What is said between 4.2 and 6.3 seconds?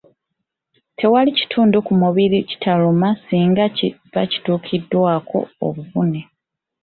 kituukiddwako obuvune.